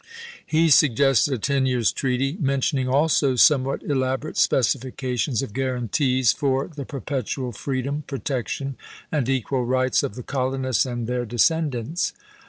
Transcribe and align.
He 0.43 0.71
suggested 0.71 1.31
a 1.31 1.37
ten 1.37 1.67
years' 1.67 1.91
treaty, 1.91 2.35
mentioning 2.39 2.89
also 2.89 3.35
somewhat 3.35 3.83
elaborate 3.83 4.35
specifications 4.35 5.43
of 5.43 5.53
guarantees 5.53 6.33
for 6.33 6.67
the 6.67 6.85
perpetual 6.85 7.51
freedom, 7.51 8.03
protection, 8.07 8.77
and 9.11 9.29
equal 9.29 9.63
rights 9.63 10.01
of 10.01 10.15
the 10.15 10.23
colonists 10.23 10.87
and 10.87 11.05
their 11.05 11.23
descend 11.27 11.75
ants. 11.75 12.13